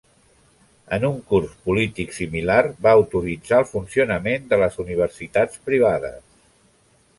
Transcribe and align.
En 0.95 1.03
un 1.09 1.19
curs 1.31 1.51
polític 1.67 2.15
similar, 2.19 2.57
va 2.87 2.95
autoritzar 3.01 3.61
el 3.65 3.69
funcionament 3.75 4.51
de 4.55 4.61
les 4.65 4.83
universitats 4.87 5.63
privades. 5.71 6.21